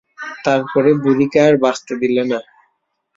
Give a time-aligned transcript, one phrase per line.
[0.45, 2.39] তার পরে বুড়ীকে আর বাঁচতে দিলে না।